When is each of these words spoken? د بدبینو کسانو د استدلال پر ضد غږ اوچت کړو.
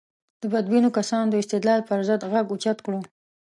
د 0.41 0.43
بدبینو 0.53 0.89
کسانو 0.97 1.27
د 1.31 1.35
استدلال 1.43 1.81
پر 1.87 1.99
ضد 2.07 2.21
غږ 2.31 2.45
اوچت 2.51 2.77
کړو. 2.85 2.99